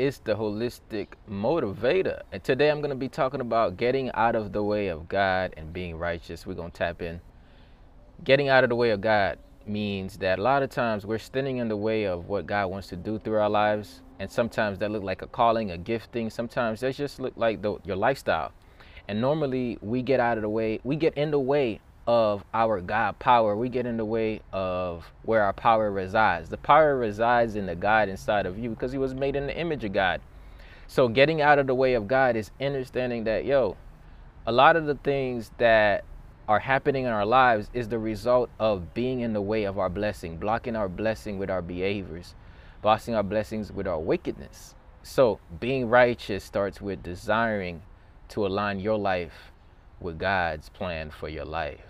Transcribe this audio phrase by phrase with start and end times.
[0.00, 2.22] It's the holistic motivator.
[2.32, 5.52] And today I'm going to be talking about getting out of the way of God
[5.58, 6.46] and being righteous.
[6.46, 7.20] We're going to tap in.
[8.24, 11.58] Getting out of the way of God means that a lot of times we're standing
[11.58, 14.00] in the way of what God wants to do through our lives.
[14.18, 16.30] And sometimes that look like a calling, a gifting.
[16.30, 18.52] Sometimes that just look like the, your lifestyle.
[19.06, 22.80] And normally we get out of the way, we get in the way of our
[22.80, 23.56] God power.
[23.56, 26.48] We get in the way of where our power resides.
[26.48, 29.56] The power resides in the God inside of you because he was made in the
[29.56, 30.20] image of God.
[30.86, 33.76] So getting out of the way of God is understanding that, yo,
[34.46, 36.04] a lot of the things that
[36.48, 39.88] are happening in our lives is the result of being in the way of our
[39.88, 42.34] blessing, blocking our blessing with our behaviors,
[42.82, 44.74] blocking our blessings with our wickedness.
[45.02, 47.82] So being righteous starts with desiring
[48.30, 49.52] to align your life
[50.00, 51.89] with God's plan for your life.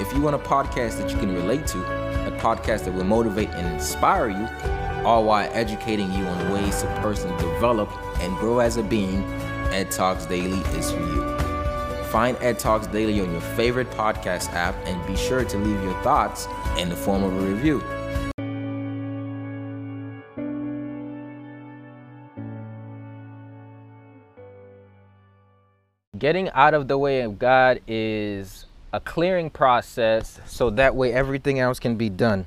[0.00, 1.78] If you want a podcast that you can relate to,
[2.26, 4.48] a podcast that will motivate and inspire you,
[5.06, 9.22] all while educating you on ways to personally develop and grow as a being,
[9.72, 11.36] Ed Talks Daily is for you.
[12.06, 16.02] Find Ed Talks Daily on your favorite podcast app and be sure to leave your
[16.02, 16.46] thoughts
[16.78, 17.82] in the form of a review.
[26.18, 31.58] Getting out of the way of God is a clearing process so that way everything
[31.58, 32.46] else can be done.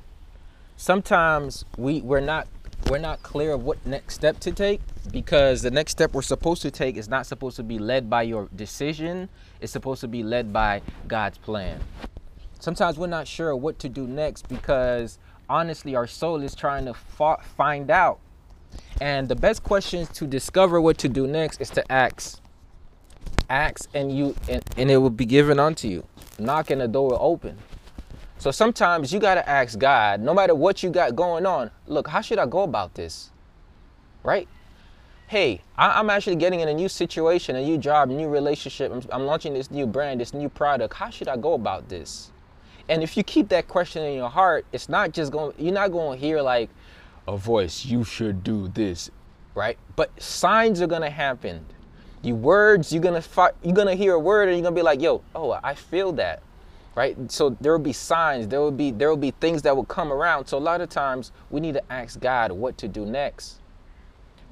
[0.76, 2.46] Sometimes we, we're not
[2.90, 4.80] we're not clear of what next step to take
[5.10, 8.22] because the next step we're supposed to take is not supposed to be led by
[8.22, 9.28] your decision.
[9.60, 11.80] It's supposed to be led by God's plan.
[12.60, 15.18] Sometimes we're not sure what to do next because
[15.48, 18.20] honestly our soul is trying to find out.
[19.00, 22.40] And the best questions to discover what to do next is to ask.
[23.50, 26.04] Ask and you and, and it will be given unto you
[26.38, 27.58] knocking the door open.
[28.38, 32.08] So sometimes you got to ask God, no matter what you got going on, look,
[32.08, 33.30] how should I go about this?
[34.22, 34.46] Right?
[35.28, 38.92] Hey, I, am actually getting in a new situation, a new job, new relationship.
[38.92, 40.94] I'm, I'm launching this new brand, this new product.
[40.94, 42.30] How should I go about this?
[42.88, 45.90] And if you keep that question in your heart, it's not just going, you're not
[45.90, 46.70] going to hear like
[47.26, 49.10] a voice, you should do this,
[49.54, 49.76] right?
[49.96, 51.66] But signs are going to happen
[52.22, 53.22] the words you're gonna
[53.62, 56.42] you're gonna hear a word and you're gonna be like yo oh i feel that
[56.96, 57.30] right?
[57.30, 60.12] So there will be signs there will be there will be things that will come
[60.12, 60.46] around.
[60.46, 63.60] So a lot of times we need to ask god what to do next.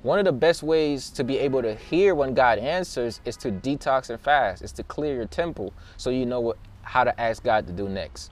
[0.02, 3.50] One of the best ways to be able to hear when god answers is to
[3.50, 7.42] detox and fast is to clear your temple so you know what how to ask
[7.42, 8.30] god to do next.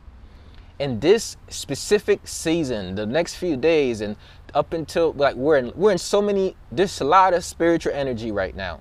[0.78, 4.16] In this specific season the next few days and
[4.52, 8.30] up until like we're in we're in so many there's a lot of spiritual energy
[8.30, 8.80] right now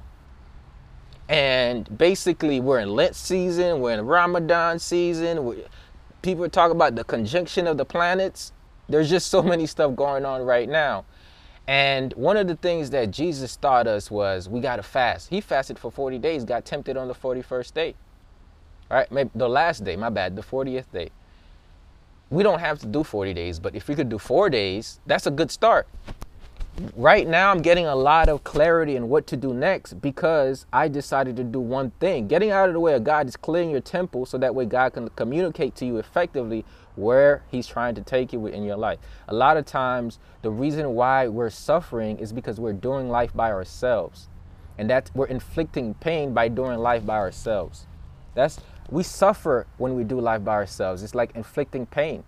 [1.31, 5.63] and basically, we're in Lent season, we're in Ramadan season.
[6.21, 8.51] people talk about the conjunction of the planets.
[8.89, 11.05] There's just so many stuff going on right now.
[11.67, 15.29] And one of the things that Jesus taught us was we got to fast.
[15.29, 17.95] He fasted for 40 days, got tempted on the 41st day.
[18.89, 21.11] Right, maybe the last day, my bad, the 40th day.
[22.29, 25.27] We don't have to do 40 days, but if we could do four days, that's
[25.27, 25.87] a good start
[26.95, 30.87] right now I'm getting a lot of clarity in what to do next because I
[30.87, 32.27] decided to do one thing.
[32.27, 34.93] Getting out of the way of God is clearing your temple so that way God
[34.93, 36.65] can communicate to you effectively
[36.95, 38.99] where he's trying to take you in your life.
[39.27, 43.51] A lot of times the reason why we're suffering is because we're doing life by
[43.51, 44.27] ourselves.
[44.77, 47.85] And that we're inflicting pain by doing life by ourselves.
[48.33, 48.59] That's
[48.89, 51.03] we suffer when we do life by ourselves.
[51.03, 52.23] It's like inflicting pain.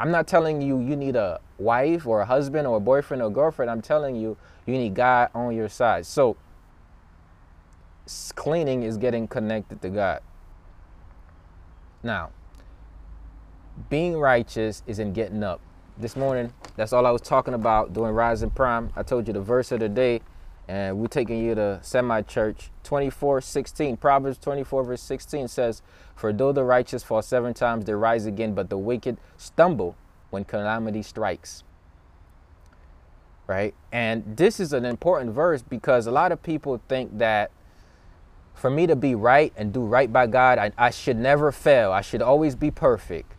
[0.00, 3.30] I'm not telling you you need a wife or a husband or a boyfriend or
[3.30, 3.70] girlfriend.
[3.70, 6.06] I'm telling you you need God on your side.
[6.06, 6.38] So
[8.34, 10.22] cleaning is getting connected to God.
[12.02, 12.30] Now,
[13.90, 15.60] being righteous is in getting up.
[15.98, 18.90] This morning, that's all I was talking about during Rise and Prime.
[18.96, 20.22] I told you the verse of the day
[20.70, 25.82] and we're taking you to semi church 24 16 proverbs 24 verse 16 says
[26.20, 29.96] for though the righteous fall seven times they rise again but the wicked stumble
[30.28, 31.64] when calamity strikes.
[33.46, 33.74] Right?
[33.90, 37.50] And this is an important verse because a lot of people think that
[38.52, 41.90] for me to be right and do right by god I, I should never fail.
[41.90, 43.32] I should always be perfect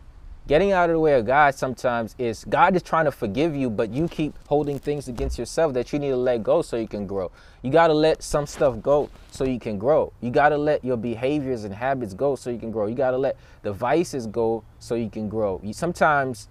[0.47, 3.69] Getting out of the way of God sometimes is God is trying to forgive you,
[3.69, 6.87] but you keep holding things against yourself that you need to let go so you
[6.87, 7.31] can grow.
[7.61, 10.11] You got to let some stuff go so you can grow.
[10.19, 12.87] You got to let your behaviors and habits go so you can grow.
[12.87, 15.61] You got to let the vices go so you can grow.
[15.63, 16.49] You, sometimes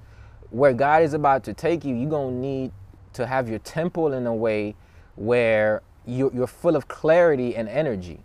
[0.50, 2.72] where God is about to take you, you're going to need
[3.14, 4.76] to have your temple in a way
[5.16, 8.20] where you're, you're full of clarity and energy.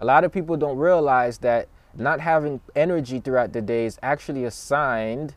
[0.00, 4.44] A lot of people don't realize that not having energy throughout the day is actually
[4.44, 5.30] a sign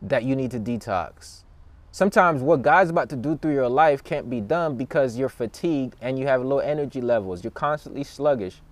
[0.00, 1.44] that you need to detox.
[1.92, 5.94] Sometimes what God's about to do through your life can't be done because you're fatigued
[6.00, 7.44] and you have low energy levels.
[7.44, 8.62] You're constantly sluggish.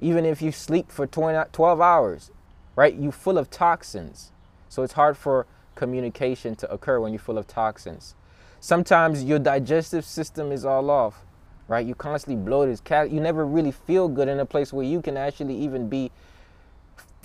[0.00, 2.30] Even if you sleep for 20, 12 hours,
[2.74, 2.94] right?
[2.94, 4.32] You're full of toxins.
[4.68, 5.46] So it's hard for
[5.76, 8.16] communication to occur when you're full of toxins.
[8.58, 11.24] Sometimes your digestive system is all off,
[11.68, 11.86] right?
[11.86, 12.80] You're constantly bloated.
[13.12, 16.10] You never really feel good in a place where you can actually even be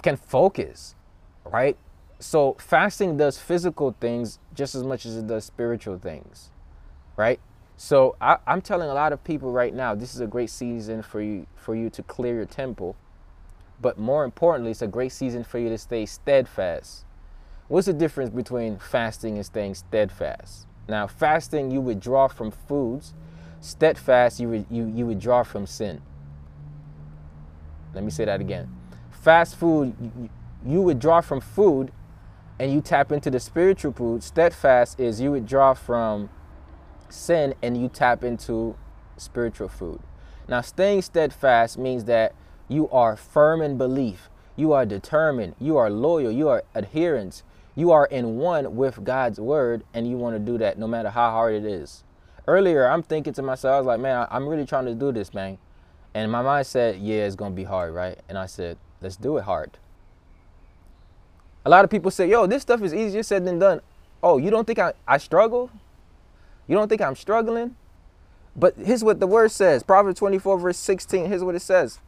[0.01, 0.95] can focus,
[1.45, 1.77] right?
[2.19, 6.51] So fasting does physical things just as much as it does spiritual things,
[7.15, 7.39] right?
[7.77, 11.01] So I, am telling a lot of people right now, this is a great season
[11.01, 12.95] for you for you to clear your temple,
[13.81, 17.05] but more importantly, it's a great season for you to stay steadfast.
[17.69, 20.67] What's the difference between fasting and staying steadfast?
[20.89, 23.13] Now, fasting you withdraw from foods,
[23.61, 26.01] steadfast you you you withdraw from sin.
[27.93, 28.78] Let me say that again
[29.19, 30.29] fast food,
[30.65, 31.91] you withdraw from food
[32.59, 34.23] and you tap into the spiritual food.
[34.23, 36.29] Steadfast is you withdraw from
[37.09, 38.75] sin and you tap into
[39.17, 39.99] spiritual food.
[40.47, 42.33] Now, staying steadfast means that
[42.67, 47.43] you are firm in belief, you are determined, you are loyal, you are adherent,
[47.75, 51.09] you are in one with God's word, and you want to do that no matter
[51.09, 52.03] how hard it is.
[52.47, 55.33] Earlier, I'm thinking to myself, I was like, man, I'm really trying to do this,
[55.33, 55.57] man.
[56.13, 58.19] And my mind said, yeah, it's going to be hard, right?
[58.27, 59.77] And I said, Let's do it hard.
[61.65, 63.81] A lot of people say, yo, this stuff is easier said than done.
[64.21, 65.69] Oh, you don't think I, I struggle?
[66.67, 67.75] You don't think I'm struggling?
[68.55, 71.25] But here's what the word says Proverbs 24, verse 16.
[71.25, 71.99] Here's what it says.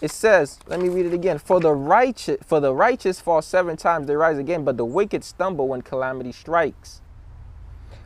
[0.00, 1.38] It says, let me read it again.
[1.38, 5.24] For the righteous, for the righteous fall seven times, they rise again, but the wicked
[5.24, 7.00] stumble when calamity strikes.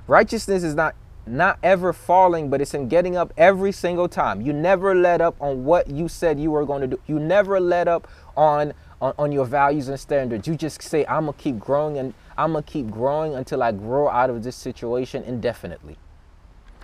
[0.07, 0.95] Righteousness is not
[1.27, 4.41] not ever falling, but it's in getting up every single time.
[4.41, 7.01] You never let up on what you said you were going to do.
[7.07, 8.09] You never let up
[8.41, 8.73] on,
[9.03, 10.49] on, on your values and standards.
[10.49, 14.09] You just say, I'm gonna keep growing and I'm gonna keep growing until I grow
[14.09, 15.99] out of this situation indefinitely.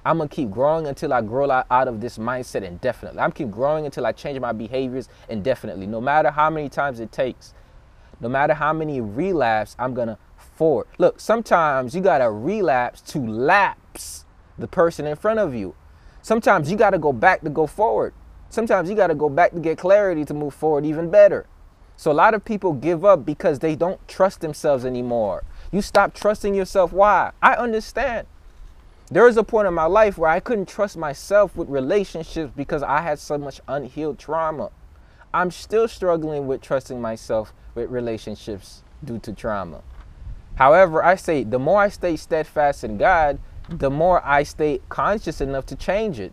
[0.04, 3.20] I'm gonna keep growing until I grow out of this mindset indefinitely.
[3.20, 5.86] I'm keep growing until I change my behaviors indefinitely.
[5.86, 7.54] No matter how many times it takes,
[8.20, 10.86] no matter how many relapse, I'm gonna forward.
[10.98, 14.26] Look, sometimes you gotta relapse to lapse
[14.58, 15.74] the person in front of you.
[16.20, 18.12] Sometimes you gotta go back to go forward.
[18.56, 21.44] Sometimes you got to go back to get clarity to move forward even better.
[21.98, 25.44] So a lot of people give up because they don't trust themselves anymore.
[25.70, 26.90] You stop trusting yourself.
[26.90, 27.32] Why?
[27.42, 28.26] I understand.
[29.10, 32.82] There was a point in my life where I couldn't trust myself with relationships because
[32.82, 34.70] I had so much unhealed trauma.
[35.34, 39.82] I'm still struggling with trusting myself with relationships due to trauma.
[40.54, 43.38] However, I say the more I stay steadfast in God,
[43.68, 46.32] the more I stay conscious enough to change it.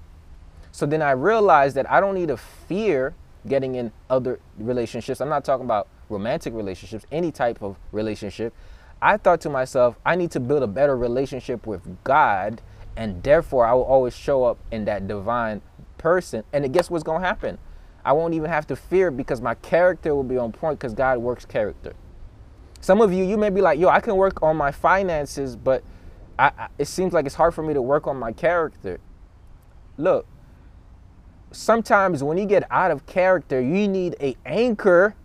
[0.74, 3.14] So then I realized that I don't need to fear
[3.48, 5.22] getting in other relationships.
[5.22, 8.56] I'm not talking about romantic relationships, any type of relationship.
[9.00, 12.60] I thought to myself, I need to build a better relationship with God,
[12.98, 15.62] and therefore I will always show up in that divine
[16.00, 16.44] person.
[16.52, 17.60] And guess what's going to happen?
[18.04, 21.20] I won't even have to fear because my character will be on point because God
[21.20, 21.94] works character.
[22.82, 25.84] Some of you, you may be like, yo, I can work on my finances, but
[26.40, 29.00] I, I, it seems like it's hard for me to work on my character.
[29.98, 30.26] Look,
[31.54, 35.16] sometimes when you get out of character, you need a anchor.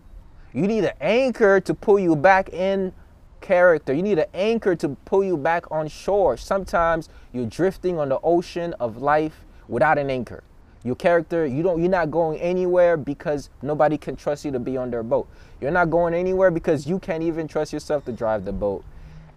[0.53, 2.93] You need an anchor to pull you back in
[3.41, 3.93] character.
[3.93, 6.37] You need an anchor to pull you back on shore.
[6.37, 10.43] Sometimes you're drifting on the ocean of life without an anchor.
[10.83, 14.77] Your character, you don't you're not going anywhere because nobody can trust you to be
[14.77, 15.27] on their boat.
[15.59, 18.85] You're not going anywhere because you can't even trust yourself to drive the boat.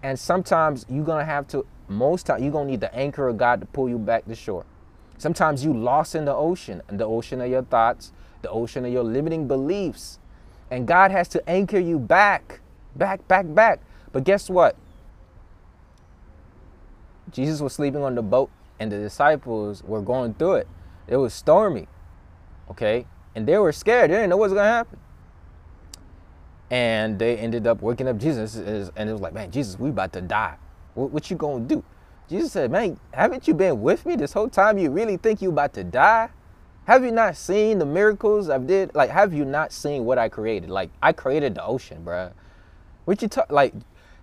[0.05, 3.61] And sometimes you're gonna have to most time you're gonna need the anchor of God
[3.61, 4.65] to pull you back to shore.
[5.19, 8.93] Sometimes you lost in the ocean, in the ocean of your thoughts, the ocean of
[8.93, 10.19] your limiting beliefs.
[10.71, 12.61] And God has to anchor you back,
[12.97, 13.81] back, back, back.
[14.11, 14.77] But guess what?
[17.31, 20.69] Jesus was sleeping on the boat and the disciples were going through it.
[21.07, 21.89] It was stormy.
[22.71, 23.07] Okay?
[23.35, 24.11] And they were scared.
[24.11, 24.99] They didn't know what was going to happen.
[26.71, 30.13] And they ended up waking up Jesus and it was like, man, Jesus, we about
[30.15, 30.57] to die.
[30.95, 31.85] What, what you going to do?
[32.33, 34.79] Jesus said, Man, haven't you been with me this whole time?
[34.79, 36.31] You really think you about to die?
[36.87, 38.95] Have you not seen the miracles I've did?
[38.95, 40.71] Like, have you not seen what I created?
[40.71, 42.33] Like, I created the ocean, bruh.
[43.05, 43.75] What you talk like?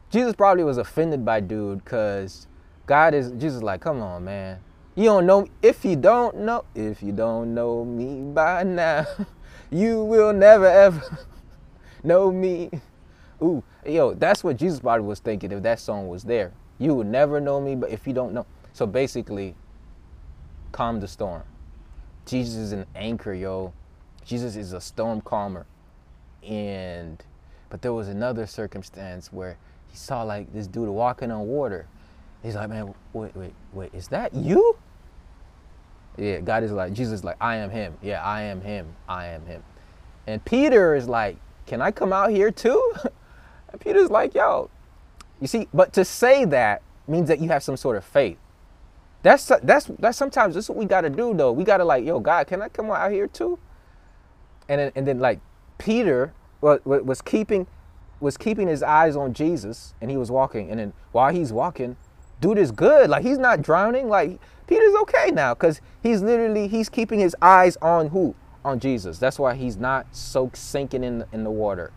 [0.10, 2.48] Jesus probably was offended by dude because
[2.88, 3.62] God is Jesus.
[3.62, 4.58] Like, come on, man.
[4.96, 9.06] You don't know if you don't know if you don't know me by now,
[9.70, 11.20] you will never ever
[12.04, 12.72] know me.
[13.40, 16.54] Ooh, yo, that's what Jesus probably was thinking if that song was there.
[16.80, 18.46] You would never know me, but if you don't know.
[18.74, 19.56] So basically,
[20.72, 21.44] calm the storm.
[22.26, 23.74] Jesus is an anchor, yo.
[24.26, 25.66] Jesus is a storm calmer.
[26.48, 27.24] And
[27.70, 29.58] but there was another circumstance where
[29.88, 31.88] he saw like this dude walking on water.
[32.42, 34.78] He's like, man, wait, wait, wait, is that you?
[36.18, 37.96] Yeah, God is like, Jesus is like, I am him.
[38.02, 38.88] Yeah, I am him.
[39.08, 39.64] I am him.
[40.28, 42.94] And Peter is like, can I come out here too?
[43.72, 44.68] And Peter's like, yo,
[45.42, 48.38] you see, but to say that means that you have some sort of faith.
[49.22, 51.52] That's that's that's sometimes that's what we gotta do though.
[51.52, 53.60] We gotta like, yo, God, can I come out here too?
[54.70, 55.40] And then and then like
[55.78, 57.68] Peter was, keeping
[58.20, 60.70] was keeping his eyes on Jesus and he was walking.
[60.70, 61.98] And then while he's walking,
[62.40, 63.10] dude is good.
[63.10, 64.08] Like he's not drowning.
[64.08, 68.36] Like Peter's okay now because he's literally he's keeping his eyes on who?
[68.64, 69.20] On Jesus.
[69.20, 71.92] That's why he's not so sinking in in the water.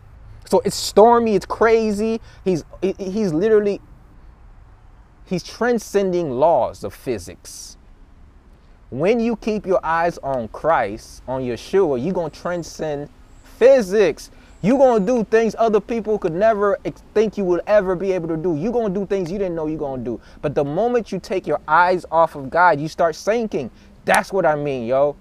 [0.45, 2.21] So it's stormy, it's crazy.
[2.43, 3.81] He's he's literally
[5.25, 7.77] he's transcending laws of physics.
[8.89, 13.09] When you keep your eyes on Christ, on Yeshua, you're going to transcend
[13.57, 14.29] physics.
[14.61, 16.77] You're going to do things other people could never
[17.13, 18.55] think you would ever be able to do.
[18.55, 20.21] You're going to do things you didn't know you're going to do.
[20.41, 23.71] But the moment you take your eyes off of God, you start sinking.
[24.05, 25.15] That's what I mean, yo.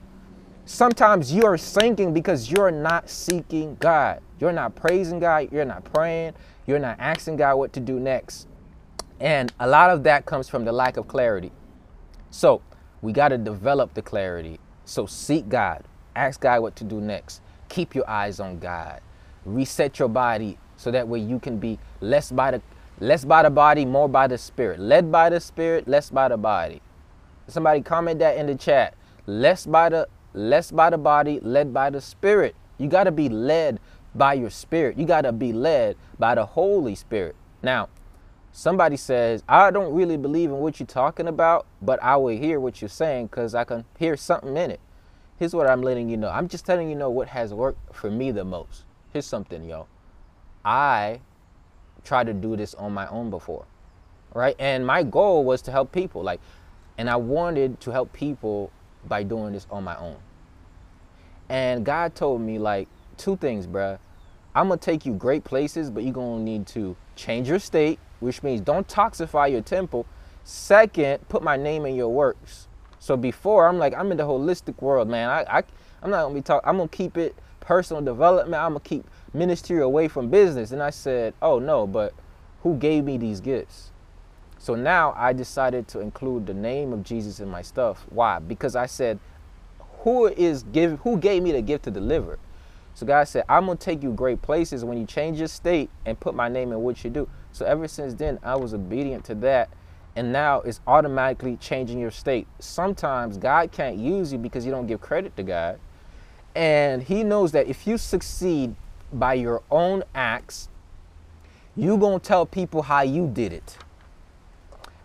[0.64, 4.20] Sometimes you are sinking because you're not seeking God.
[4.38, 5.50] You're not praising God.
[5.50, 6.34] You're not praying.
[6.66, 8.46] You're not asking God what to do next.
[9.18, 11.52] And a lot of that comes from the lack of clarity.
[12.30, 12.62] So
[13.02, 14.60] we got to develop the clarity.
[14.84, 15.84] So seek God.
[16.14, 17.40] Ask God what to do next.
[17.68, 19.00] Keep your eyes on God.
[19.44, 22.62] Reset your body so that way you can be less by the
[23.00, 24.78] less by the body, more by the spirit.
[24.78, 26.80] Led by the spirit, less by the body.
[27.48, 28.94] Somebody comment that in the chat.
[29.26, 32.54] Less by the less by the body, led by the spirit.
[32.78, 33.80] You got to be led
[34.14, 34.98] by your spirit.
[34.98, 37.36] You got to be led by the Holy Spirit.
[37.62, 37.88] Now,
[38.52, 42.60] somebody says, I don't really believe in what you're talking about, but I will hear
[42.60, 44.80] what you're saying because I can hear something in it.
[45.38, 46.28] Here's what I'm letting you know.
[46.28, 48.84] I'm just telling you know what has worked for me the most.
[49.12, 49.86] Here's something, yo.
[50.64, 51.20] I
[52.04, 53.64] tried to do this on my own before,
[54.34, 54.54] right?
[54.58, 56.40] And my goal was to help people, like,
[56.98, 58.70] and I wanted to help people
[59.06, 60.16] by doing this on my own.
[61.48, 63.98] And God told me, like, two things, bruh.
[64.54, 68.42] I'm gonna take you great places, but you're gonna need to change your state, which
[68.42, 70.06] means don't toxify your temple.
[70.44, 72.68] Second, put my name in your works.
[72.98, 75.28] So before I'm like, I'm in the holistic world, man.
[75.28, 75.62] I, I
[76.02, 76.68] I'm not gonna be talking.
[76.68, 78.60] I'm gonna keep it personal development.
[78.60, 80.72] I'm gonna keep ministry away from business.
[80.72, 82.12] And I said, oh no, but
[82.62, 83.91] who gave me these gifts?
[84.62, 88.06] So now I decided to include the name of Jesus in my stuff.
[88.10, 88.38] Why?
[88.38, 89.18] Because I said,
[90.02, 92.38] who is give who gave me the gift to deliver?
[92.94, 96.18] So God said, I'm gonna take you great places when you change your state and
[96.20, 97.28] put my name in what you do.
[97.50, 99.68] So ever since then, I was obedient to that.
[100.14, 102.46] And now it's automatically changing your state.
[102.60, 105.80] Sometimes God can't use you because you don't give credit to God.
[106.54, 108.76] And He knows that if you succeed
[109.12, 110.68] by your own acts,
[111.74, 113.76] you gonna tell people how you did it.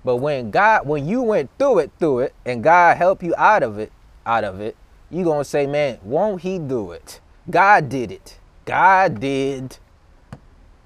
[0.08, 3.62] But when God, when you went through it, through it, and God helped you out
[3.62, 3.92] of it,
[4.26, 4.78] out of it,
[5.10, 7.20] you gonna say, man, won't He do it?
[7.50, 8.40] God did it.
[8.64, 9.80] God did.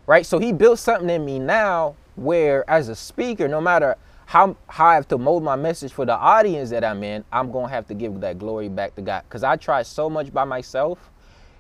[0.08, 0.26] Right?
[0.26, 4.88] So he built something in me now where as a speaker, no matter how how
[4.88, 7.86] I have to mold my message for the audience that I'm in, I'm gonna have
[7.90, 9.26] to give that glory back to God.
[9.30, 11.12] Because I tried so much by myself.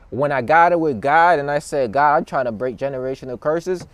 [0.10, 3.40] When I got it with God and I said, God, I'm trying to break generational
[3.40, 3.86] curses,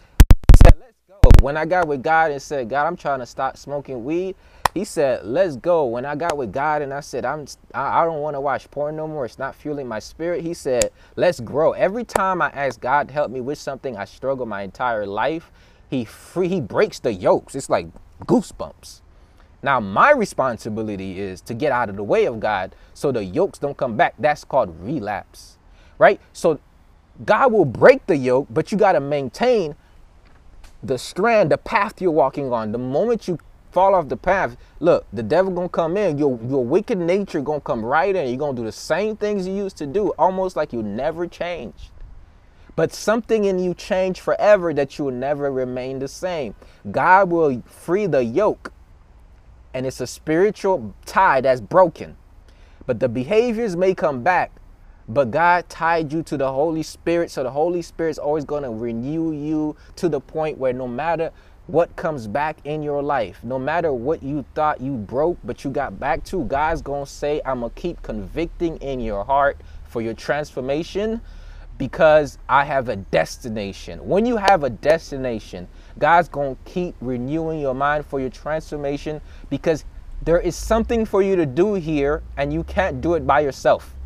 [0.64, 0.97] said, let's.
[1.42, 4.36] When I got with God and said, God, I'm trying to stop smoking weed,
[4.78, 8.06] he said, "Let's go." When I got with God and I said, "I'm I, I
[8.06, 9.26] don't want to watch porn no more.
[9.26, 13.14] It's not fueling my spirit." He said, "Let's grow." Every time I ask God to
[13.14, 15.52] help me with something I struggle my entire life,
[15.90, 17.56] he free he breaks the yokes.
[17.56, 17.88] It's like
[18.26, 19.02] goosebumps.
[19.64, 23.58] Now my responsibility is to get out of the way of God so the yokes
[23.58, 24.14] don't come back.
[24.20, 25.58] That's called relapse.
[25.98, 26.22] Right?
[26.34, 26.60] So
[27.26, 29.76] God will break the yoke, but you got to maintain
[30.84, 32.72] the strand, the path you're walking on.
[32.72, 33.38] The moment you
[33.72, 36.18] fall off the path, look, the devil gonna come in.
[36.18, 38.28] Your your wicked nature gonna come right in.
[38.28, 41.92] You're gonna do the same things you used to do, almost like you never changed.
[42.76, 46.54] But something in you changed forever that you will never remain the same.
[46.92, 48.72] God will free the yoke,
[49.74, 52.18] and it's a spiritual tie that's broken.
[52.86, 54.52] But the behaviors may come back,
[55.08, 57.32] but God tied you to the Holy Spirit.
[57.32, 61.32] So the Holy Spirit's always going to renew you to the point where no matter
[61.68, 65.70] what comes back in your life, no matter what you thought you broke, but you
[65.70, 69.58] got back to, God's going to say, I'm going to keep convicting in your heart
[69.86, 71.22] for your transformation
[71.78, 74.00] because I have a destination.
[74.08, 75.68] When you have a destination,
[76.00, 79.86] God's going to keep renewing your mind for your transformation because
[80.24, 83.97] there is something for you to do here and you can't do it by yourself.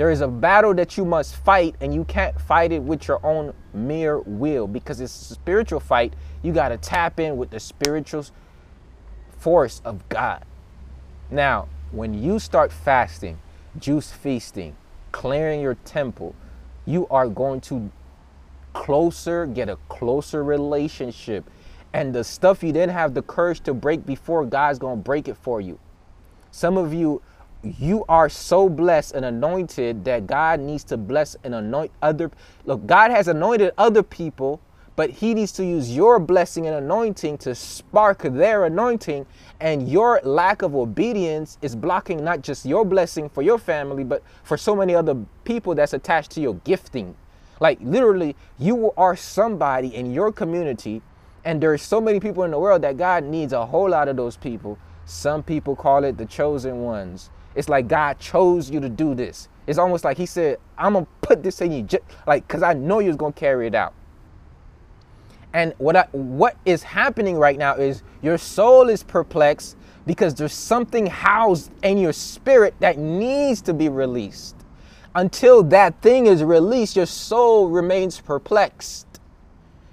[0.00, 3.20] There is a battle that you must fight, and you can't fight it with your
[3.22, 6.14] own mere will because it's a spiritual fight.
[6.42, 8.24] You got to tap in with the spiritual
[9.36, 10.42] force of God.
[11.30, 13.40] Now, when you start fasting,
[13.78, 14.74] juice feasting,
[15.12, 16.34] clearing your temple,
[16.86, 17.92] you are going to
[18.72, 21.44] closer, get a closer relationship.
[21.92, 25.28] And the stuff you didn't have the courage to break before, God's going to break
[25.28, 25.78] it for you.
[26.50, 27.20] Some of you
[27.62, 32.30] you are so blessed and anointed that God needs to bless and anoint other.
[32.64, 34.60] Look, God has anointed other people,
[34.96, 39.26] but He needs to use your blessing and anointing to spark their anointing.
[39.60, 44.22] And your lack of obedience is blocking not just your blessing for your family, but
[44.42, 47.14] for so many other people that's attached to your gifting.
[47.60, 51.02] Like literally, you are somebody in your community,
[51.44, 54.16] and there's so many people in the world that God needs a whole lot of
[54.16, 54.78] those people.
[55.04, 57.28] Some people call it the chosen ones.
[57.54, 59.48] It's like God chose you to do this.
[59.66, 61.86] It's almost like He said, I'm going to put this in you,
[62.26, 63.94] like, because I know you're going to carry it out.
[65.52, 69.76] And what, I, what is happening right now is your soul is perplexed
[70.06, 74.56] because there's something housed in your spirit that needs to be released.
[75.14, 79.06] Until that thing is released, your soul remains perplexed.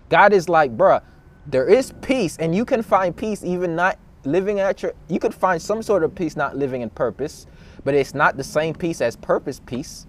[0.09, 1.01] God is like, bruh,
[1.47, 3.97] there is peace, and you can find peace even not
[4.27, 7.47] living at your you could find some sort of peace not living in purpose
[7.83, 10.07] but it's not the same peace as purpose peace.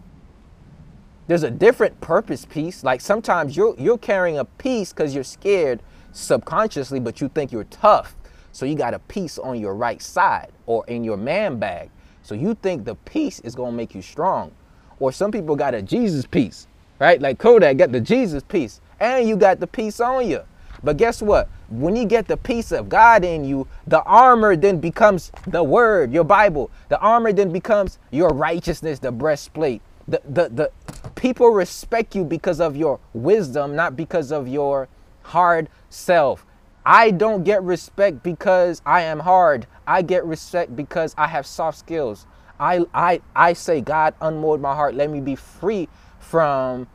[1.29, 2.83] There's a different purpose peace.
[2.83, 5.83] Like sometimes you're you're carrying a peace because you're scared
[6.13, 8.17] subconsciously but you think you're tough.
[8.53, 11.91] So you got a piece on your right side or in your man bag.
[12.23, 14.53] So you think the peace is going to make you strong.
[15.01, 16.67] Or some people got a jesus piece,
[16.99, 17.21] right?
[17.21, 20.43] Like kodak got the jesus piece, and you got the peace on you
[20.83, 21.49] but guess what?
[21.69, 26.13] When you get the peace of God in you, the armor then becomes the word,
[26.13, 26.71] your Bible.
[26.89, 29.83] The armor then becomes your righteousness, the breastplate.
[30.09, 30.73] The, the, the
[31.17, 34.89] people respect you because of your wisdom, not because of your
[35.23, 36.47] hard self.
[36.87, 39.67] I don't get respect because I am hard.
[39.87, 42.27] I get respect because I have soft skills.
[42.59, 44.95] I I I say, God, unmold my heart.
[44.95, 46.89] Let me be free from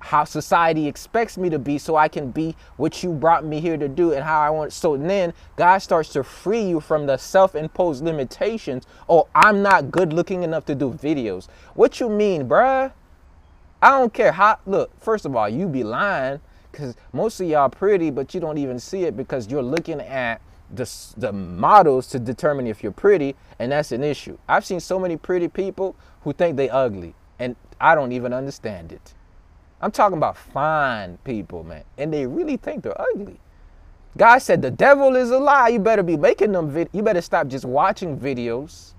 [0.00, 3.76] how society expects me to be so I can be what you brought me here
[3.76, 4.72] to do and how I want.
[4.72, 8.86] So then God starts to free you from the self-imposed limitations.
[9.08, 11.48] Oh, I'm not good looking enough to do videos.
[11.74, 12.92] What you mean, bruh?
[13.80, 17.68] I don't care how look, first of all, you be lying because most of y'all
[17.68, 22.18] pretty, but you don't even see it because you're looking at the, the models to
[22.18, 24.38] determine if you're pretty, and that's an issue.
[24.48, 28.92] I've seen so many pretty people who think they ugly, and I don't even understand
[28.92, 29.14] it.
[29.80, 31.84] I'm talking about fine people, man.
[31.96, 33.40] And they really think they're ugly.
[34.16, 35.68] God said the devil is a lie.
[35.68, 38.94] You better be making them vid- you better stop just watching videos.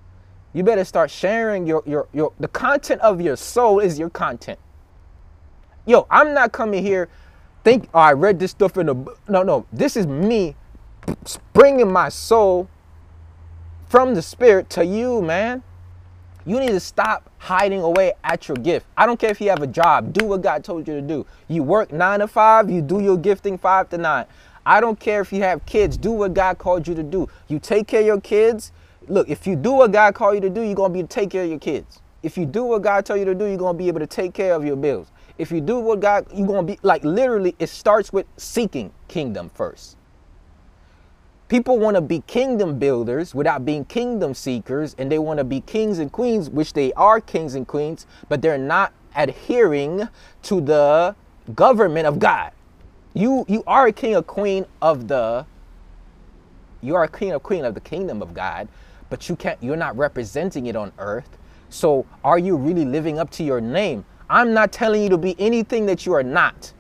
[0.54, 4.60] You better start sharing your your your the content of your soul is your content.
[5.86, 7.10] Yo, I'm not coming here
[7.64, 8.94] think oh, I read this stuff in a.
[9.28, 9.66] No, no.
[9.72, 10.56] This is me
[11.54, 12.70] bringing my soul
[13.88, 15.64] from the spirit to you, man.
[16.46, 18.86] You need to stop hiding away at your gift.
[18.98, 20.14] I don't care if you have a job.
[20.14, 21.26] Do what God told you to do.
[21.48, 24.26] You work nine to five, you do your gifting five to nine.
[24.66, 25.98] I don't care if you have kids.
[25.98, 27.28] Do what God called you to do.
[27.48, 28.72] You take care of your kids.
[29.08, 31.08] Look, if you do what God called you to do, you're going to be able
[31.08, 32.02] to take care of your kids.
[32.22, 34.08] If you do what God told you to do, you're going to be able to
[34.08, 35.12] take care of your bills.
[35.38, 38.92] If you do what God, you're going to be like literally, it starts with seeking
[39.08, 39.98] kingdom first.
[41.50, 45.62] People want to be kingdom builders without being kingdom seekers, and they want to be
[45.62, 50.08] kings and queens, which they are kings and queens, but they're not adhering
[50.44, 51.16] to the
[51.56, 52.52] government of God.
[53.16, 55.48] You you are a king or queen of the
[56.82, 58.68] you are a king or queen of the kingdom of God,
[59.10, 61.38] but you can't you're not representing it on earth.
[61.70, 64.06] So are you really living up to your name?
[64.30, 66.74] I'm not telling you to be anything that you are not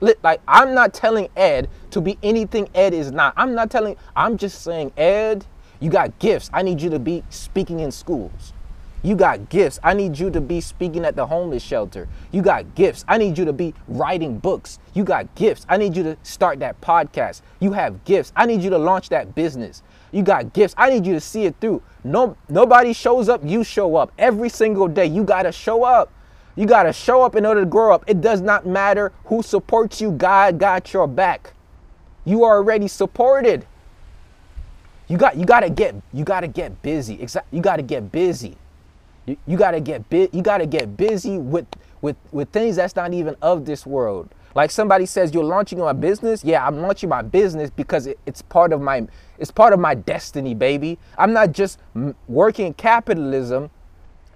[0.00, 3.34] like I'm not telling Ed to be anything Ed is not.
[3.36, 5.44] I'm not telling I'm just saying Ed,
[5.80, 6.50] you got gifts.
[6.52, 8.52] I need you to be speaking in schools.
[9.02, 9.78] You got gifts.
[9.84, 12.08] I need you to be speaking at the homeless shelter.
[12.32, 13.04] You got gifts.
[13.06, 14.80] I need you to be writing books.
[14.92, 15.64] You got gifts.
[15.68, 17.42] I need you to start that podcast.
[17.60, 18.32] You have gifts.
[18.34, 19.82] I need you to launch that business.
[20.10, 20.74] You got gifts.
[20.76, 21.80] I need you to see it through.
[22.02, 24.10] No nobody shows up, you show up.
[24.18, 26.12] Every single day you got to show up.
[26.56, 28.02] You got to show up in order to grow up.
[28.08, 30.10] It does not matter who supports you.
[30.10, 31.52] God got your back.
[32.24, 33.66] You are already supported.
[35.08, 37.26] You got you got to get you got to get busy.
[37.50, 38.56] You got to get busy.
[39.26, 40.32] You, you got to get bit.
[40.34, 41.66] You got to get busy with
[42.00, 44.28] with with things that's not even of this world.
[44.54, 46.42] Like somebody says, you're launching my business.
[46.44, 49.06] Yeah, I'm launching my business because it, it's part of my
[49.38, 50.98] it's part of my destiny, baby.
[51.16, 51.78] I'm not just
[52.26, 53.70] working capitalism.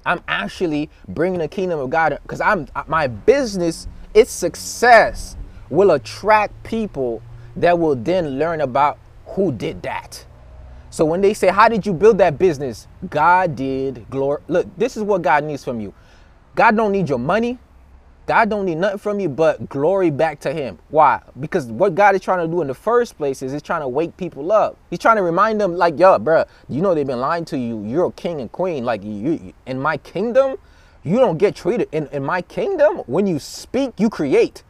[0.05, 3.89] I'm actually bringing the kingdom of God because I'm my business.
[4.15, 5.37] Its success
[5.71, 7.23] will attract people
[7.57, 10.27] that will then learn about who did that.
[10.91, 12.87] So when they say, How did you build that business?
[13.09, 14.43] God did glory.
[14.49, 15.95] Look, this is what God needs from you.
[16.55, 17.59] God don't need your money.
[18.27, 20.79] God don't need nothing from you but glory back to him.
[20.91, 21.21] Why?
[21.41, 23.89] Because what God is trying to do in the first place is he's trying to
[23.89, 24.77] wake people up.
[24.91, 27.85] He's trying to remind them, like, yo, bro, you know they've been lying to you.
[27.85, 28.85] You're a king and queen.
[28.85, 30.57] Like, you, in my kingdom,
[31.03, 31.89] you don't get treated.
[31.91, 34.63] In, in my kingdom, when you speak, you create.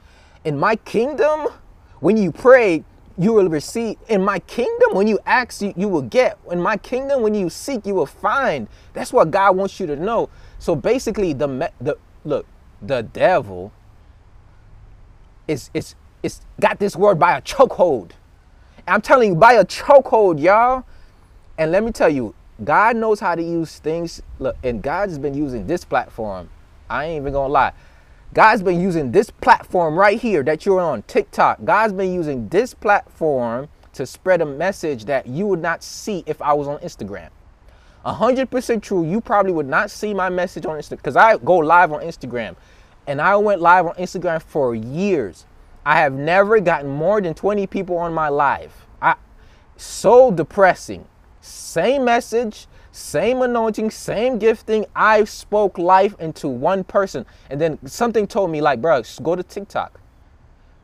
[0.45, 1.49] In my kingdom,
[2.03, 2.85] when you pray,
[3.17, 3.97] you will receive.
[4.09, 6.37] In my kingdom, when you ask, you, you will get.
[6.51, 8.67] In my kingdom, when you seek, you will find.
[8.93, 10.29] That's what God wants you to know.
[10.59, 12.45] So basically, the the look,
[12.83, 13.73] the devil
[15.47, 18.11] is is is got this word by a chokehold.
[18.88, 20.85] I'm telling you, by a chokehold, y'all.
[21.57, 22.35] And let me tell you,
[22.65, 24.21] God knows how to use things.
[24.41, 26.51] Look, and God has been using this platform.
[26.91, 27.73] I ain't even gonna lie.
[28.35, 31.64] God's been using this platform right here that you're on, TikTok.
[31.64, 36.40] God's been using this platform to spread a message that you would not see if
[36.40, 37.29] I was on Instagram.
[38.07, 41.92] 100% true, you probably would not see my message on Instagram because I go live
[41.92, 42.57] on Instagram.
[43.07, 45.45] And I went live on Instagram for years.
[45.85, 48.73] I have never gotten more than 20 people on my live.
[49.01, 49.16] I
[49.77, 51.07] so depressing.
[51.40, 54.85] Same message, same anointing, same gifting.
[54.94, 57.26] I spoke life into one person.
[57.50, 59.98] And then something told me, like, bro, go to TikTok.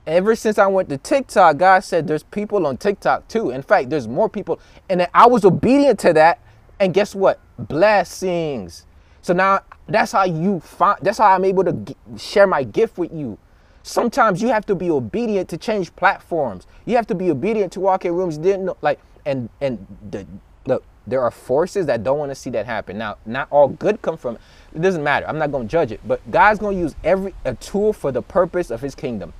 [0.06, 3.50] Ever since I went to TikTok, God said there's people on TikTok too.
[3.50, 4.58] In fact, there's more people.
[4.88, 6.40] And I was obedient to that.
[6.80, 7.40] And guess what?
[7.58, 8.86] Blessings.
[9.20, 12.96] So now that's how you find, that's how I'm able to g- share my gift
[12.96, 13.36] with you.
[13.82, 16.66] Sometimes you have to be obedient to change platforms.
[16.86, 20.26] You have to be obedient to walk in rooms didn't know, like, and, and the,
[20.66, 22.98] look, there are forces that don't want to see that happen.
[22.98, 24.36] Now, not all good come from
[24.74, 24.80] it.
[24.80, 25.26] doesn't matter.
[25.26, 28.12] I'm not going to judge it, but God's going to use every a tool for
[28.12, 29.32] the purpose of his kingdom.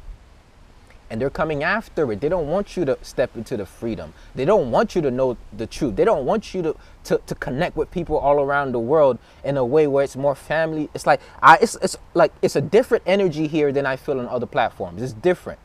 [1.11, 2.21] And they're coming after it.
[2.21, 4.13] They don't want you to step into the freedom.
[4.35, 5.97] They don't want you to know the truth.
[5.97, 9.57] They don't want you to, to, to connect with people all around the world in
[9.57, 10.91] a way where it's more family.
[10.95, 14.29] It's like I it's it's like it's a different energy here than I feel on
[14.29, 15.03] other platforms.
[15.03, 15.61] It's different.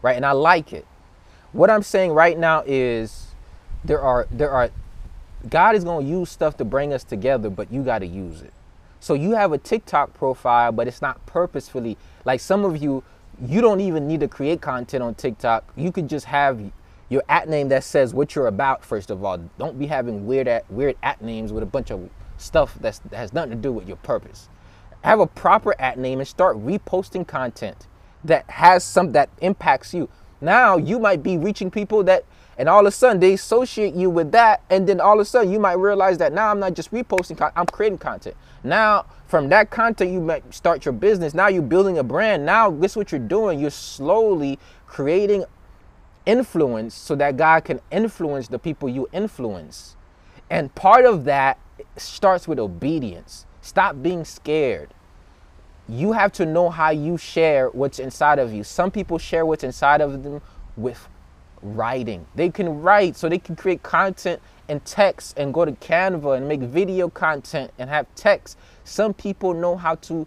[0.00, 0.16] Right?
[0.16, 0.86] And I like it.
[1.52, 3.28] What I'm saying right now is
[3.84, 4.70] there are there are
[5.48, 8.42] God is going to use stuff to bring us together, but you got to use
[8.42, 8.52] it.
[9.00, 11.96] So you have a TikTok profile, but it's not purposefully.
[12.24, 13.04] Like some of you,
[13.44, 15.64] you don't even need to create content on TikTok.
[15.76, 16.60] You could just have
[17.08, 18.84] your at name that says what you're about.
[18.84, 22.08] First of all, don't be having weird at weird at names with a bunch of
[22.36, 24.48] stuff that has nothing to do with your purpose.
[25.02, 27.86] Have a proper at name and start reposting content
[28.24, 30.08] that has some that impacts you.
[30.40, 32.24] Now you might be reaching people that
[32.58, 35.24] and all of a sudden they associate you with that and then all of a
[35.24, 38.36] sudden you might realize that now i'm not just reposting content i'm creating content.
[38.64, 41.34] Now from that content you might start your business.
[41.34, 42.46] Now you're building a brand.
[42.46, 43.58] Now this is what you're doing?
[43.58, 45.44] You're slowly creating
[46.24, 49.96] influence so that god can influence the people you influence.
[50.50, 51.58] And part of that
[51.96, 53.46] starts with obedience.
[53.60, 54.94] Stop being scared.
[55.88, 58.64] You have to know how you share what's inside of you.
[58.64, 60.40] Some people share what's inside of them
[60.76, 61.08] with
[61.74, 62.26] writing.
[62.34, 66.48] They can write so they can create content and text and go to Canva and
[66.48, 68.58] make video content and have text.
[68.84, 70.26] Some people know how to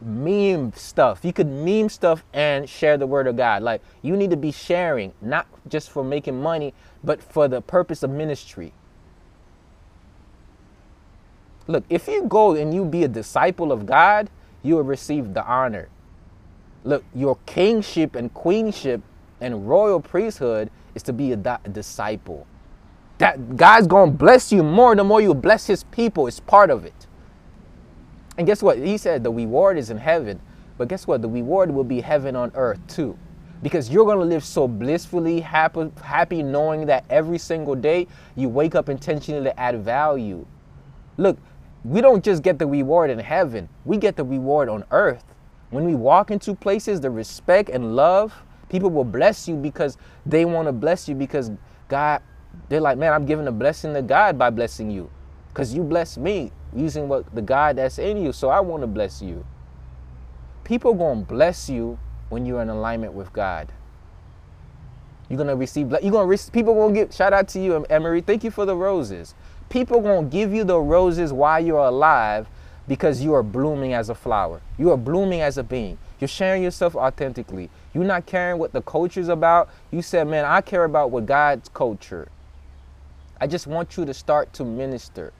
[0.00, 1.24] meme stuff.
[1.24, 3.62] You could meme stuff and share the word of God.
[3.62, 8.02] Like you need to be sharing, not just for making money, but for the purpose
[8.02, 8.72] of ministry.
[11.66, 14.30] Look, if you go and you be a disciple of God,
[14.62, 15.88] you will receive the honor.
[16.84, 19.02] Look, your kingship and queenship
[19.40, 22.46] and royal priesthood is to be a, di- disciple.
[23.18, 26.26] That God's gonna bless you more the more you bless his people.
[26.26, 27.06] It's part of it.
[28.38, 28.78] And guess what?
[28.78, 30.40] He said the reward is in heaven.
[30.78, 31.22] But guess what?
[31.22, 33.18] The reward will be heaven on earth too.
[33.60, 38.48] Because you're going to live so blissfully happy, happy knowing that every single day you
[38.48, 40.46] wake up intentionally to add value.
[41.16, 41.36] Look,
[41.82, 45.24] we don't just get the reward in heaven, we get the reward on earth.
[45.70, 48.32] When we walk into places, the respect and love,
[48.68, 51.50] people will bless you because they want to bless you because
[51.88, 52.22] God,
[52.68, 55.10] they're like, man, I'm giving a blessing to God by blessing you
[55.48, 58.32] because you bless me using what the God that's in you.
[58.32, 59.44] So I want to bless you.
[60.64, 63.72] People going to bless you when you're in alignment with God.
[65.28, 65.90] You're gonna receive.
[66.02, 66.52] You're gonna receive.
[66.52, 67.14] People gonna give.
[67.14, 68.22] Shout out to you, Emery.
[68.22, 69.34] Thank you for the roses.
[69.68, 72.48] People gonna give you the roses while you're alive
[72.86, 74.62] because you are blooming as a flower.
[74.78, 75.98] You are blooming as a being.
[76.18, 77.68] You're sharing yourself authentically.
[77.98, 79.70] You're not caring what the culture's about.
[79.90, 82.28] You said, man, I care about what God's culture.
[83.40, 85.32] I just want you to start to minister.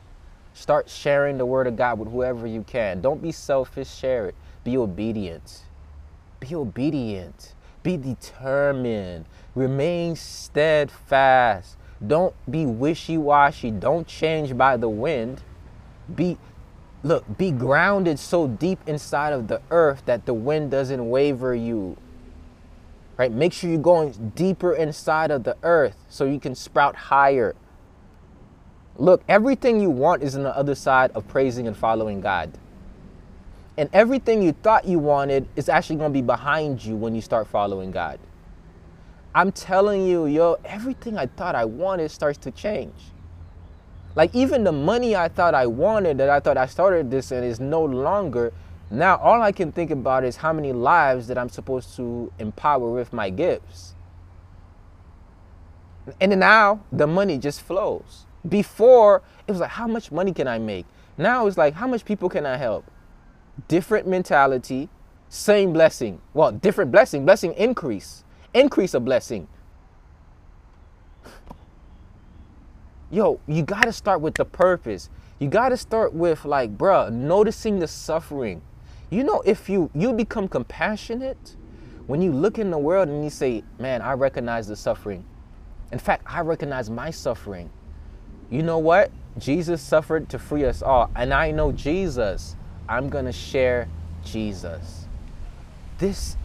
[0.55, 3.01] Start sharing the word of God with whoever you can.
[3.01, 4.35] Don't be selfish, share it.
[4.64, 5.61] Be obedient.
[6.40, 7.55] Be obedient.
[7.85, 9.27] Be determined.
[9.55, 11.77] Remain steadfast.
[12.05, 13.71] Don't be wishy-washy.
[13.71, 15.44] Don't change by the wind.
[16.12, 16.37] Be
[17.05, 21.97] look, be grounded so deep inside of the earth that the wind doesn't waver you.
[23.18, 23.33] Right?
[23.33, 27.57] Make sure you're going deeper inside of the earth so you can sprout higher.
[28.96, 32.57] Look, everything you want is on the other side of praising and following God.
[33.76, 37.20] And everything you thought you wanted is actually going to be behind you when you
[37.20, 38.18] start following God.
[39.35, 42.94] I'm telling you, yo, everything I thought I wanted starts to change.
[44.16, 47.44] Like even the money I thought I wanted, that I thought I started this and
[47.44, 48.52] is no longer.
[48.90, 52.90] Now all I can think about is how many lives that I'm supposed to empower
[52.90, 53.94] with my gifts.
[56.20, 58.27] And now the money just flows.
[58.48, 60.87] Before it was like, how much money can I make?
[61.18, 62.90] Now it's like, how much people can I help?
[63.66, 64.88] Different mentality,
[65.29, 66.20] same blessing.
[66.33, 68.24] Well, different blessing, blessing increase,
[68.55, 69.48] increase a blessing.
[73.11, 75.09] yo, you got to start with the purpose.
[75.38, 78.62] You got to start with like, bruh, noticing the suffering.
[79.11, 81.57] You know, if you you become compassionate,
[82.07, 85.25] when you look in the world and you say, man, I recognize the suffering.
[85.92, 87.71] In fact, I recognize my suffering.
[88.51, 89.11] You know what?
[89.38, 91.11] Jesus suffered to free us all.
[91.14, 92.57] And I know Jesus.
[92.88, 93.88] I'm going to share
[94.25, 95.07] Jesus.
[95.99, 96.37] This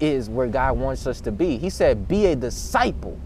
[0.00, 1.58] is where God wants us to be.
[1.58, 3.18] He said, be a disciple.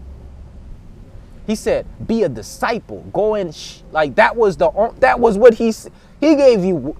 [1.49, 3.03] He said, "Be a disciple.
[3.11, 3.79] Go and sh-.
[3.91, 4.69] like that was the
[4.99, 5.73] that was what he
[6.19, 6.95] he gave you.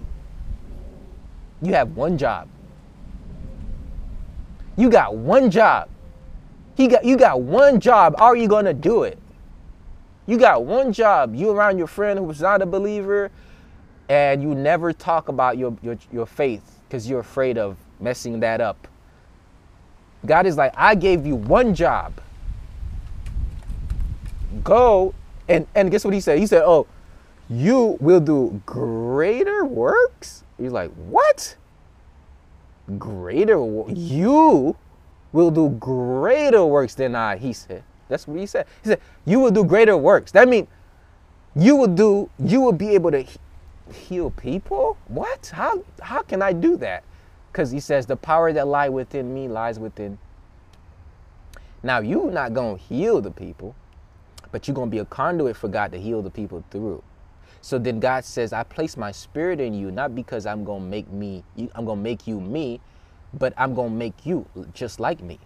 [1.62, 2.48] You have one job.
[4.76, 5.88] You got one job.
[6.76, 8.14] He got you got one job.
[8.18, 9.18] Are you gonna do it?
[10.26, 11.34] You got one job.
[11.34, 13.30] You around your friend who's not a believer,
[14.08, 18.60] and you never talk about your your, your faith because you're afraid of messing that
[18.60, 18.88] up.
[20.24, 22.20] God is like, I gave you one job
[24.64, 25.14] go
[25.48, 26.38] and and guess what he said?
[26.38, 26.86] He said, "Oh,
[27.48, 31.56] you will do greater works." He's like, "What?
[32.98, 33.58] Greater?
[33.88, 34.76] You
[35.32, 37.82] will do greater works than I." He said.
[38.08, 38.66] That's what he said.
[38.82, 40.68] He said, "You will do greater works." That means
[41.54, 42.28] you will do.
[42.38, 43.24] You will be able to
[43.92, 44.96] heal people.
[45.08, 45.52] What?
[45.54, 45.82] How?
[46.00, 47.04] How can I do that?
[47.50, 50.18] Because he says, "The power that lie within me lies within."
[51.82, 53.74] Now you're not gonna heal the people
[54.52, 57.02] but you're going to be a conduit for God to heal the people through.
[57.62, 60.88] So then God says, I place my spirit in you, not because I'm going to
[60.88, 61.44] make me,
[61.74, 62.80] I'm going to make you me,
[63.34, 65.38] but I'm going to make you just like me.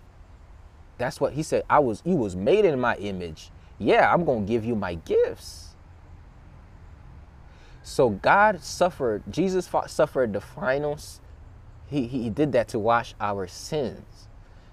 [0.96, 1.64] That's what he said.
[1.68, 3.50] I was, you was made in my image.
[3.78, 5.74] Yeah, I'm going to give you my gifts.
[7.82, 11.20] So God suffered, Jesus suffered the finals.
[11.86, 14.28] He, he did that to wash our sins.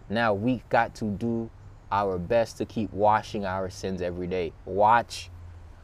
[0.10, 1.50] Now we got to do
[1.92, 4.54] our best to keep washing our sins every day.
[4.66, 5.30] Watch,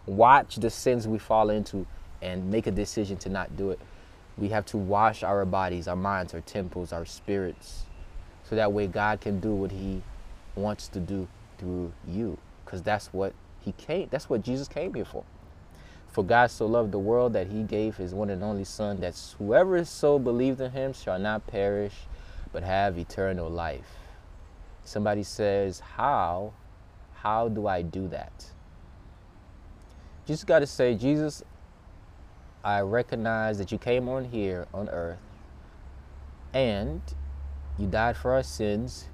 [0.08, 1.86] watch the sins we fall into
[2.22, 3.80] and make a decision to not do it.
[4.38, 7.84] We have to wash our bodies, our minds, our temples, our spirits,
[8.44, 10.02] so that way God can do what He
[10.56, 11.28] wants to do
[11.60, 12.38] through you.
[12.66, 15.24] Because that's what He came, that's what Jesus came here for.
[16.08, 19.16] For God so loved the world that He gave His one and only Son, that
[19.38, 21.94] whoever so believed in Him shall not perish,
[22.52, 23.98] but have eternal life
[24.88, 26.54] somebody says, How?
[27.16, 28.52] How do I do that?
[30.28, 31.42] Just got to say, Jesus,
[32.64, 35.20] I recognize that you came on here on earth
[36.54, 37.02] and
[37.80, 39.08] you died for our sins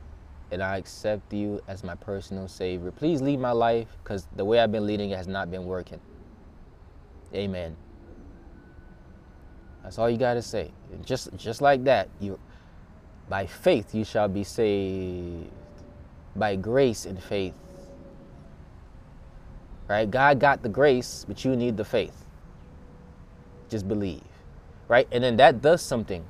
[0.52, 2.92] and I accept you as my personal savior.
[2.92, 6.00] Please lead my life because the way I've been leading it has not been working.
[7.34, 7.76] Amen.
[9.84, 10.72] That's all you got to say.
[11.06, 12.40] Just just like that, you
[13.30, 15.50] by faith you shall be saved
[16.36, 17.54] by grace and faith.
[19.88, 20.10] Right?
[20.10, 22.26] God got the grace, but you need the faith.
[23.70, 24.22] just believe,
[24.88, 25.08] right?
[25.12, 26.24] And then that does something.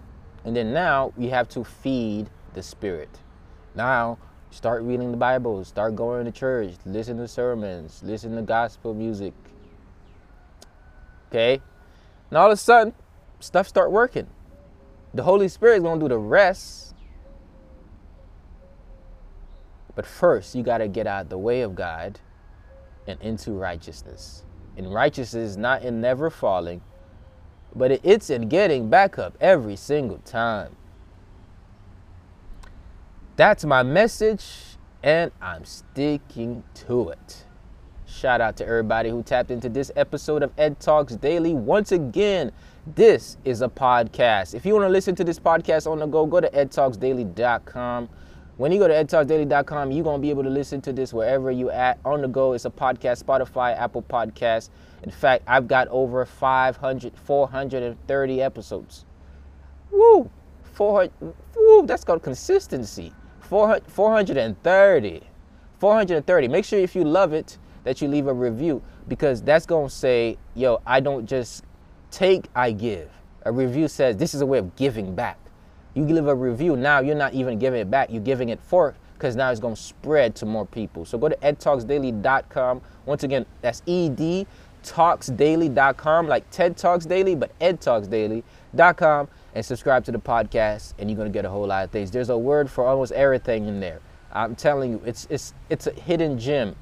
[0.46, 3.20] And then now you have to feed the spirit.
[3.76, 4.18] Now
[4.50, 9.34] start reading the Bible, start going to church, listen to sermons, listen to gospel music.
[11.30, 11.62] Okay?
[12.30, 12.94] And all of a sudden,
[13.40, 14.28] stuff start working.
[15.14, 16.96] The Holy Spirit is going to do the rest.
[19.96, 22.20] But first, you got to get out the way of God
[23.08, 24.44] and into righteousness.
[24.78, 26.82] And righteousness is not in never falling,
[27.76, 30.76] but it's in getting back up every single time.
[33.36, 34.46] That's my message,
[35.02, 37.46] and I'm sticking to it.
[38.06, 41.54] Shout out to everybody who tapped into this episode of Ed Talks Daily.
[41.54, 42.52] Once again,
[42.86, 44.54] this is a podcast.
[44.54, 48.10] If you want to listen to this podcast on the go, go to edtalksdaily.com.
[48.58, 51.50] When you go to edtalksdaily.com, you're going to be able to listen to this wherever
[51.50, 52.54] you at on the go.
[52.54, 54.70] It's a podcast, Spotify, Apple Podcast.
[55.02, 59.06] In fact, I've got over 500, 430 episodes.
[59.90, 60.30] Woo!
[60.74, 61.12] 400,
[61.56, 63.12] woo, that's called consistency.
[63.42, 65.22] 400, 430.
[65.80, 66.48] 430.
[66.48, 69.94] Make sure if you love it that you leave a review because that's going to
[69.94, 71.64] say, yo, I don't just
[72.12, 73.10] take, I give.
[73.46, 75.43] A review says this is a way of giving back.
[75.94, 78.96] You give a review, now you're not even giving it back, you're giving it for
[79.24, 81.06] because now it's going to spread to more people.
[81.06, 82.82] So go to edtalksdaily.com.
[83.06, 90.94] Once again, that's edtalksdaily.com, like TED Talks Daily, but edtalksdaily.com, and subscribe to the podcast,
[91.00, 92.12] and you're going to get a whole lot of things.
[92.12, 94.02] There's a word for almost everything in there.
[94.34, 96.76] I'm telling you, it's, it's, it's a hidden gem.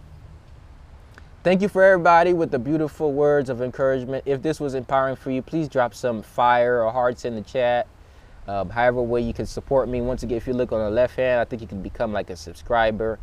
[1.43, 4.24] Thank you for everybody with the beautiful words of encouragement.
[4.26, 7.88] If this was empowering for you, please drop some fire or hearts in the chat.
[8.47, 10.01] Um, however way you can support me.
[10.01, 12.30] Once again, if you look on the left hand, I think you can become like
[12.30, 13.19] a subscriber.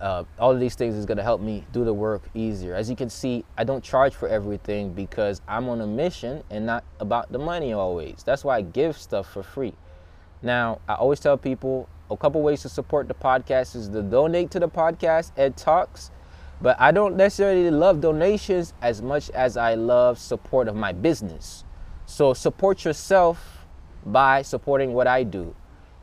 [0.00, 2.74] Uh, all of these things is going to help me do the work easier.
[2.74, 6.66] As you can see, I don't charge for everything because I'm on a mission and
[6.66, 8.22] not about the money always.
[8.24, 9.72] That's why I give stuff for free.
[10.42, 14.50] Now, I always tell people a couple ways to support the podcast is to donate
[14.50, 16.10] to the podcast, Ed Talks.
[16.60, 21.64] But I don't necessarily love donations as much as I love support of my business.
[22.06, 23.63] So support yourself
[24.04, 25.54] by supporting what I do.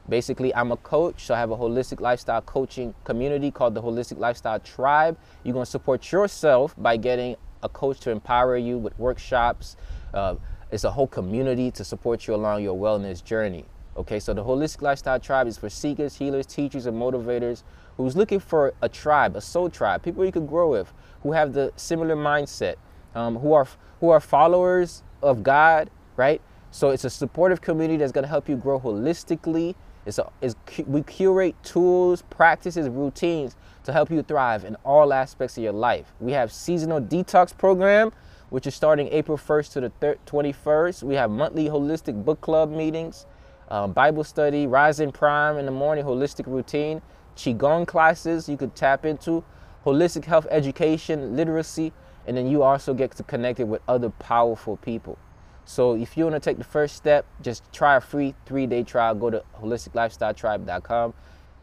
[0.09, 4.17] Basically, I'm a coach, so I have a holistic lifestyle coaching community called the Holistic
[4.17, 5.17] Lifestyle Tribe.
[5.43, 9.77] You're going to support yourself by getting a coach to empower you with workshops.
[10.13, 10.35] Uh,
[10.71, 13.65] it's a whole community to support you along your wellness journey.
[13.95, 17.63] Okay, so the Holistic Lifestyle Tribe is for seekers, healers, teachers, and motivators
[17.97, 20.91] who's looking for a tribe, a soul tribe, people you could grow with,
[21.23, 22.75] who have the similar mindset,
[23.13, 23.67] um, who are
[23.99, 26.41] who are followers of God, right?
[26.73, 29.75] So it's a supportive community that's going to help you grow holistically.
[30.05, 30.55] It's a, it's,
[30.88, 36.13] we curate tools, practices, routines to help you thrive in all aspects of your life.
[36.21, 38.13] We have seasonal detox program,
[38.51, 41.03] which is starting April 1st to the 21st.
[41.03, 43.25] We have monthly holistic book club meetings,
[43.69, 47.01] um, Bible study, Rising Prime in the morning, holistic routine,
[47.36, 49.43] Qigong classes you could tap into,
[49.86, 51.91] holistic health education, literacy,
[52.25, 55.17] and then you also get to connect it with other powerful people.
[55.65, 59.15] So if you want to take the first step, just try a free three-day trial.
[59.15, 61.13] Go to holisticlifestyletribe.com.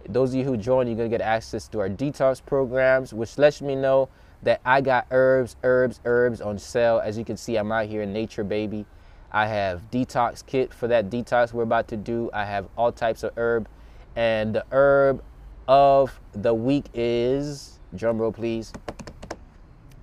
[0.09, 3.61] Those of you who join, you're gonna get access to our detox programs, which lets
[3.61, 4.09] me know
[4.43, 7.01] that I got herbs, herbs, herbs on sale.
[7.05, 8.87] As you can see, I'm out here in nature, baby.
[9.31, 12.31] I have detox kit for that detox we're about to do.
[12.33, 13.69] I have all types of herb,
[14.17, 15.23] and the herb
[15.67, 18.73] of the week is drum roll, please.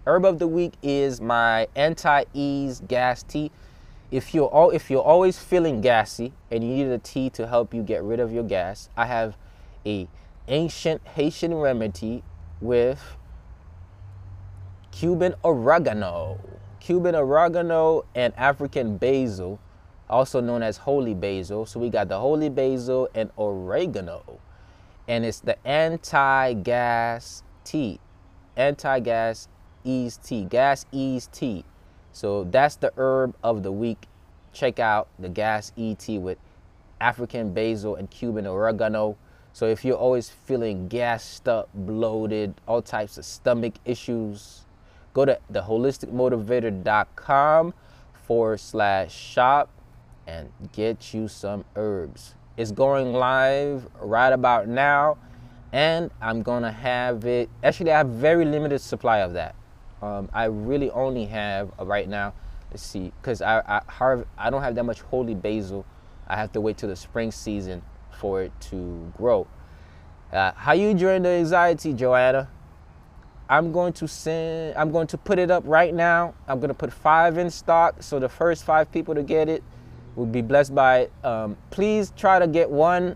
[0.05, 3.51] Herb of the week is my anti-ease gas tea.
[4.15, 7.73] If you're all, if you're always feeling gassy and you need a tea to help
[7.73, 9.36] you get rid of your gas, I have
[9.86, 10.08] a
[10.47, 12.23] ancient Haitian remedy
[12.62, 13.17] with
[14.91, 16.39] Cuban oregano,
[16.80, 19.60] Cuban oregano and African basil,
[20.10, 21.65] also known as holy basil.
[21.65, 24.39] So we got the holy basil and oregano,
[25.10, 27.99] and it's the anti-gas tea,
[28.56, 29.49] anti-gas
[29.84, 31.65] ease tea, gas ease tea.
[32.15, 34.08] So that's the herb of the week.
[34.54, 36.38] Check out the gas ease tea with
[37.01, 39.17] African basil and Cuban oregano.
[39.51, 44.62] So if you're always feeling gassed up, bloated, all types of stomach issues,
[45.13, 47.73] go to theholisticmotivator.com
[48.25, 49.69] forward slash shop
[50.25, 52.36] and get you some herbs.
[52.56, 55.17] It's going live right about now,
[55.73, 57.49] and I'm gonna have it.
[57.61, 59.53] Actually, I have very limited supply of that.
[60.06, 62.34] Um, I really only have uh, right now.
[62.70, 65.86] Let's see, because I I, I don't have that much holy basil.
[66.28, 67.82] I have to wait till the spring season
[68.20, 69.47] for it to grow.
[70.32, 72.49] Uh, how you enjoying the anxiety, Joanna?
[73.47, 76.34] I'm going to send, I'm going to put it up right now.
[76.47, 78.01] I'm going to put five in stock.
[78.01, 79.64] So the first five people to get it
[80.16, 81.14] will be blessed by it.
[81.24, 83.16] Um, please try to get one,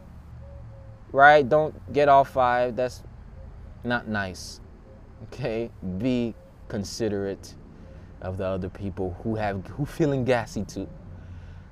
[1.12, 1.48] right?
[1.48, 2.76] Don't get all five.
[2.76, 3.02] That's
[3.84, 4.60] not nice.
[5.34, 5.72] Okay?
[5.98, 6.36] Be
[6.70, 7.56] considerate
[8.22, 10.88] of the other people who have who feeling gassy too.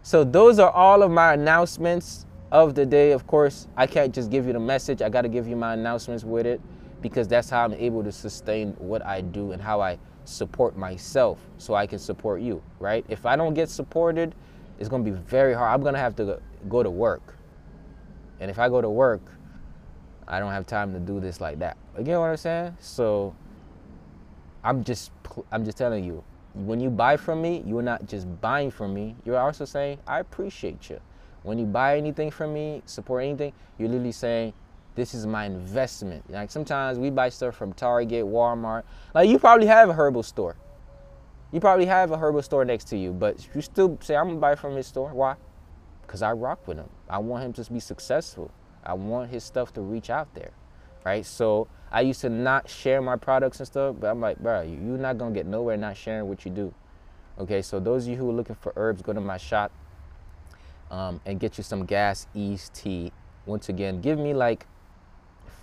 [0.02, 3.12] So those are all of my announcements of the day.
[3.12, 5.02] Of course, I can't just give you the message.
[5.02, 6.62] I got to give you my announcements with it
[7.02, 11.40] because that's how I'm able to sustain what I do and how I support myself
[11.58, 13.06] so I can support you, right?
[13.08, 14.34] If I don't get supported,
[14.80, 15.74] it's going to be very hard.
[15.74, 17.36] I'm going to have to go to work.
[18.40, 19.22] And if I go to work,
[20.28, 21.78] I don't have time to do this like that.
[21.98, 22.78] You get what I'm saying?
[22.80, 23.36] So
[24.64, 25.12] I'm just
[25.52, 29.16] I'm just telling you, when you buy from me, you're not just buying from me.
[29.26, 31.00] You're also saying, I appreciate you.
[31.44, 34.54] When you buy anything from me, support anything, you're literally saying,
[34.96, 36.30] this is my investment.
[36.30, 38.84] Like sometimes we buy stuff from Target, Walmart.
[39.14, 40.56] Like you probably have a herbal store.
[41.52, 44.40] You probably have a herbal store next to you, but you still say, I'm gonna
[44.40, 45.14] buy from his store.
[45.14, 45.36] Why?
[46.02, 46.90] Because I rock with him.
[47.08, 48.52] I want him to be successful.
[48.84, 50.52] I want his stuff to reach out there.
[51.06, 51.26] Right?
[51.26, 54.98] So I used to not share my products and stuff, but I'm like, bro, you're
[54.98, 56.74] not gonna get nowhere not sharing what you do.
[57.40, 59.72] Okay, so those of you who are looking for herbs, go to my shop
[60.92, 63.12] um, and get you some gas ease tea.
[63.46, 64.66] Once again, give me like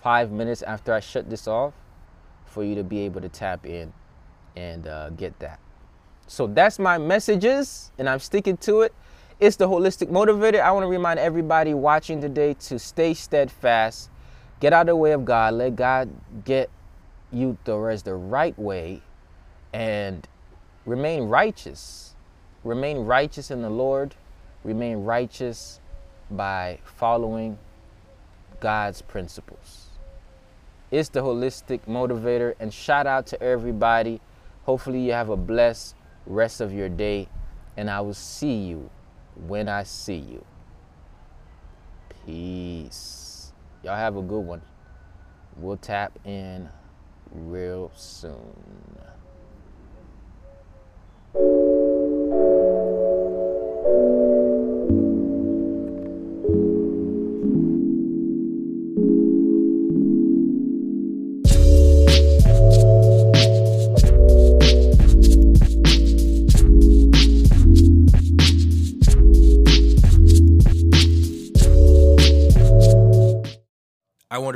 [0.03, 1.75] five minutes after I shut this off
[2.47, 3.93] for you to be able to tap in
[4.57, 5.59] and uh, get that.
[6.27, 8.95] So that's my messages, and I'm sticking to it.
[9.41, 10.61] It's the holistic motivator.
[10.61, 14.09] I want to remind everybody watching today to stay steadfast
[14.65, 15.53] Get out of the way of God.
[15.53, 16.09] Let God
[16.43, 16.71] get
[17.31, 19.03] you towards the right way
[19.75, 20.27] and
[20.87, 22.15] remain righteous.
[22.63, 24.15] Remain righteous in the Lord.
[24.65, 25.81] Remain righteous
[26.31, 27.59] by following
[28.59, 29.89] God's principles.
[30.91, 32.55] It's the holistic motivator.
[32.59, 34.23] And shout out to everybody.
[34.63, 35.95] Hopefully, you have a blessed
[36.25, 37.29] rest of your day.
[37.77, 38.89] And I will see you
[39.47, 40.43] when I see you.
[42.25, 42.64] Peace.
[43.85, 44.63] Y'all have a good one.
[45.59, 46.71] We'll tap in
[47.31, 48.57] real soon.